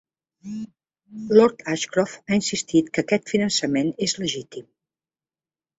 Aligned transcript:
Lord 1.39 1.61
Ashcroft 1.75 2.25
ha 2.33 2.39
insistit 2.41 2.91
que 2.95 3.05
aquest 3.07 3.31
finançament 3.35 3.95
és 4.09 4.21
legítim. 4.27 4.71